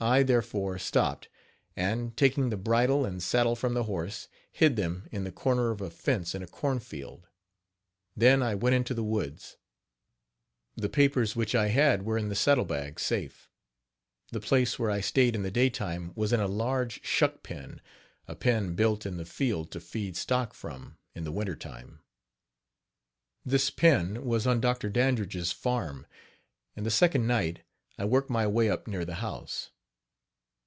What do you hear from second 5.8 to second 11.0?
a fence in a cornfield. Then I went into the woods. The